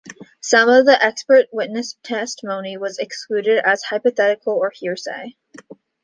[0.41, 5.37] Some of the expert witness testimony was excluded as hypothetical or hearsay.